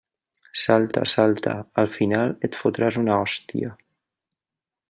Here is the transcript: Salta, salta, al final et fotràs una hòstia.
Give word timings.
Salta, 0.61 1.03
salta, 1.11 1.53
al 1.83 1.91
final 1.99 2.35
et 2.49 2.59
fotràs 2.63 3.01
una 3.05 3.19
hòstia. 3.27 3.75